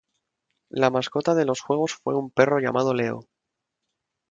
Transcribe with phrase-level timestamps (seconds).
[0.71, 3.27] La mascota de los juegos fue un perro llamado "Leo".